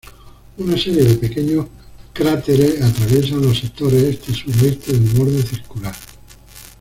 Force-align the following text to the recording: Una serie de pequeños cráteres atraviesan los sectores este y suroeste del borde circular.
Una 0.57 0.79
serie 0.79 1.03
de 1.03 1.13
pequeños 1.13 1.67
cráteres 2.11 2.81
atraviesan 2.81 3.43
los 3.43 3.59
sectores 3.59 4.01
este 4.01 4.31
y 4.31 4.33
suroeste 4.33 4.93
del 4.93 5.01
borde 5.11 5.43
circular. 5.43 5.93